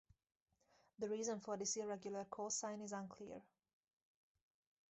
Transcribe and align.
The 0.97 1.07
reason 1.07 1.41
for 1.41 1.57
this 1.57 1.75
irregular 1.77 2.25
call 2.25 2.49
sign 2.49 2.81
is 2.81 2.91
unclear. 2.91 3.43